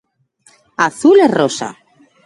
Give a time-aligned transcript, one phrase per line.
[0.85, 1.69] Azul e rosa.